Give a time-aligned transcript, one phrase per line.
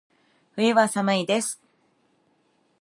[0.55, 1.61] 冬は、寒いです。